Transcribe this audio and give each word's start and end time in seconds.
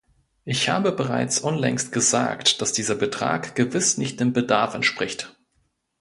Ich 0.45 0.67
habe 0.67 0.93
bereits 0.93 1.37
unlängst 1.37 1.91
gesagt, 1.91 2.59
dass 2.59 2.73
dieser 2.73 2.95
Betrag 2.95 3.53
gewiss 3.53 3.99
nicht 3.99 4.19
dem 4.19 4.33
Bedarf 4.33 4.73
entspricht. 4.73 5.37